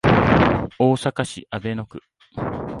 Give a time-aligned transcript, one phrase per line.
[0.79, 2.01] 大阪市阿倍野区